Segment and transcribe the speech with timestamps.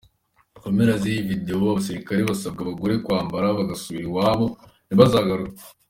[0.59, 4.45] Ku mpera z’iyo videwo abasirikare basaba abagore kwambara, bagasubira iwabo
[4.87, 5.63] ntibazagaruke.